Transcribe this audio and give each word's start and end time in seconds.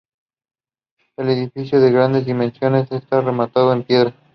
El 1.15 1.29
edificio, 1.29 1.79
de 1.79 1.91
grandes 1.91 2.25
dimensiones, 2.25 2.91
está 2.91 3.21
rematado 3.21 3.71
en 3.71 3.83
piedra. 3.83 4.15